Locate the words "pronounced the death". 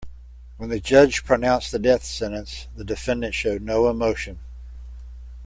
1.25-2.03